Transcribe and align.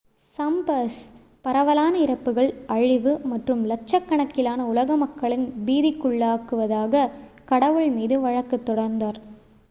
"சம்பெர்ஸ் 0.35 1.01
"பரவலான 1.45 1.97
இறப்புகள் 1.97 2.47
அழிவு 2.67 3.19
மற்றும் 3.23 3.61
லட்சக்கணக்கிலான 3.65 4.65
உலக 4.65 4.95
மக்களின் 4.97 5.45
பீதிக்குள்ளாக்குவதாக" 5.65 7.03
கடவுள் 7.45 7.89
மீது 7.89 8.17
வழக்கு 8.19 8.59
தொடர்ந்தார். 8.63 9.19